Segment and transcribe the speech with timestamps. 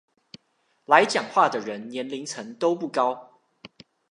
[0.85, 3.39] 來講話的人年齡層都不高